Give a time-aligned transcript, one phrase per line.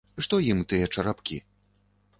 [0.27, 1.37] Што ім тыя чарапкі?